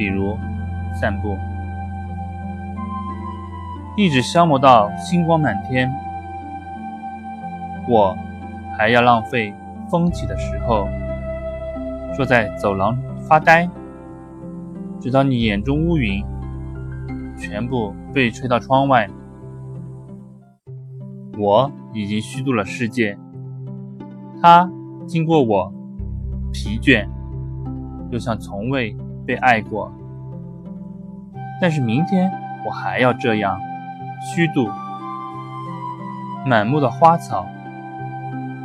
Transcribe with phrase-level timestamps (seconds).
[0.00, 0.34] 比如
[0.94, 1.36] 散步，
[3.98, 5.92] 一直消磨到星光满天。
[7.86, 8.16] 我
[8.78, 9.52] 还要浪费
[9.90, 10.88] 风起的时候，
[12.16, 12.96] 坐在走廊
[13.28, 13.68] 发呆，
[14.98, 16.24] 直到你眼中乌云
[17.36, 19.06] 全部被吹到窗外。
[21.36, 23.18] 我已经虚度了世界，
[24.40, 24.66] 它
[25.06, 25.70] 经过我，
[26.54, 27.06] 疲倦，
[28.10, 28.96] 又像从未。
[29.30, 29.92] 被爱过，
[31.60, 32.32] 但是明天
[32.66, 33.60] 我还要这样
[34.20, 34.68] 虚度。
[36.44, 37.46] 满目的花草，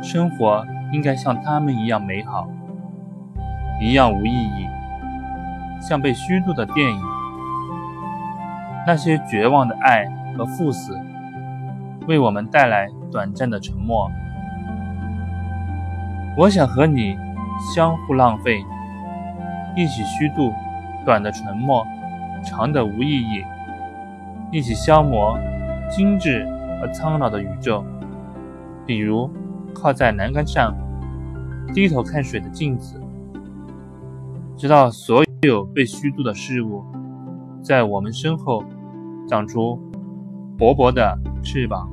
[0.02, 2.48] 生活应该像他们一样美好，
[3.80, 4.66] 一样无意义，
[5.80, 7.00] 像被虚度的电影。
[8.88, 10.04] 那些绝望的爱
[10.36, 11.00] 和赴死，
[12.08, 14.10] 为我们带来短暂的沉默。
[16.36, 17.16] 我想和你
[17.72, 18.64] 相互浪费。
[19.76, 20.52] 一起虚度
[21.04, 21.86] 短的沉默，
[22.42, 23.44] 长的无意义；
[24.50, 25.38] 一起消磨
[25.90, 26.46] 精致
[26.80, 27.84] 而苍老的宇宙。
[28.86, 29.30] 比如，
[29.74, 30.74] 靠在栏杆上，
[31.74, 32.98] 低头看水的镜子，
[34.56, 36.82] 直到所有被虚度的事物，
[37.62, 38.64] 在我们身后
[39.28, 39.78] 长出
[40.56, 41.90] 薄薄的翅膀。